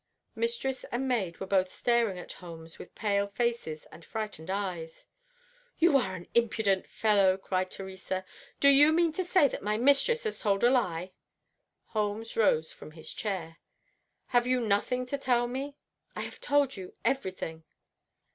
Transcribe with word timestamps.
Mistress 0.33 0.83
and 0.85 1.07
maid 1.07 1.37
were 1.39 1.45
both 1.45 1.69
staring 1.71 2.17
at 2.17 2.33
Holmes 2.33 2.79
with 2.79 2.95
pale 2.95 3.27
faces 3.27 3.85
and 3.91 4.03
frightened 4.03 4.49
eyes. 4.49 5.05
"You 5.77 5.95
are 5.95 6.15
an 6.15 6.27
impudent 6.33 6.87
fellow!" 6.87 7.37
cried 7.37 7.69
Theresa. 7.69 8.25
"Do 8.59 8.69
you 8.69 8.91
mean 8.93 9.11
to 9.13 9.23
say 9.23 9.47
that 9.49 9.61
my 9.61 9.77
mistress 9.77 10.23
has 10.23 10.39
told 10.39 10.63
a 10.63 10.71
lie?" 10.71 11.11
Holmes 11.89 12.35
rose 12.35 12.71
from 12.73 12.93
his 12.93 13.13
chair. 13.13 13.57
"Have 14.29 14.47
you 14.47 14.59
nothing 14.59 15.05
to 15.05 15.19
tell 15.19 15.45
me?" 15.45 15.77
"I 16.15 16.21
have 16.21 16.41
told 16.41 16.75
you 16.77 16.95
everything." 17.05 17.63